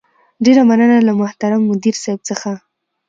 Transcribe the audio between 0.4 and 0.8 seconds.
ډېره